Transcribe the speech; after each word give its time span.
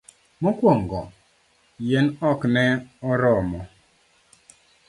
mokuongo. 0.41 1.01
yien 1.85 2.07
ok 2.29 2.39
ne 2.53 2.63
oromo 3.09 3.61